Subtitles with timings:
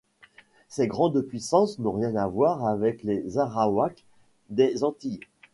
[0.67, 4.03] Ces grandes puissances n'ont rien à voir avec les Arawaks
[4.49, 5.19] des Antilles.